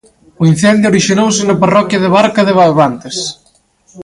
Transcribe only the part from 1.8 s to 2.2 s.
de